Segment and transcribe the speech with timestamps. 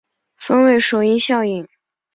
[0.35, 1.67] 分为首因效应。